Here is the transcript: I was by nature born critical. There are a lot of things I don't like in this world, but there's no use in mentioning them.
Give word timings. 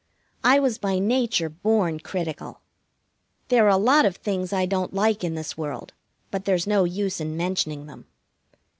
I 0.43 0.57
was 0.59 0.79
by 0.79 0.97
nature 0.97 1.47
born 1.47 1.99
critical. 1.99 2.61
There 3.49 3.67
are 3.67 3.69
a 3.69 3.77
lot 3.77 4.03
of 4.03 4.15
things 4.15 4.51
I 4.51 4.65
don't 4.65 4.95
like 4.95 5.23
in 5.23 5.35
this 5.35 5.55
world, 5.59 5.93
but 6.31 6.45
there's 6.45 6.65
no 6.65 6.85
use 6.85 7.21
in 7.21 7.37
mentioning 7.37 7.85
them. 7.85 8.07